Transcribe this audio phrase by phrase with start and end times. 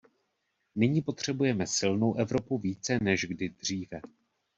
[0.75, 4.01] Nyní potřebujeme silnou Evropu více než kdy dříve.